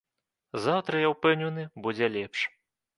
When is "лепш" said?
2.19-2.39